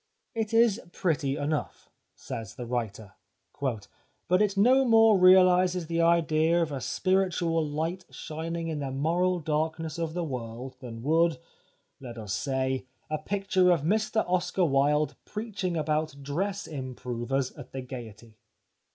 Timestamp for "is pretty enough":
0.51-1.87